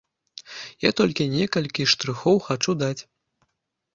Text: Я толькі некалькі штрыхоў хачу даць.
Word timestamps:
Я 0.87 0.91
толькі 1.01 1.27
некалькі 1.33 1.85
штрыхоў 1.93 2.37
хачу 2.47 2.71
даць. 2.81 3.01